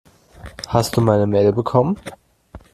[0.65, 1.95] Hast du meine Mail bekommen?